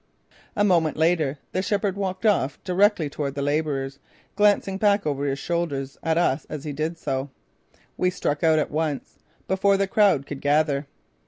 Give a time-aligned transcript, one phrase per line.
[0.55, 3.99] A moment later the shepherd walked off directly toward the labourers,
[4.35, 7.29] glancing back over his shoulder at us as he did so.
[7.97, 10.87] We struck out at once, before the crowd could gather.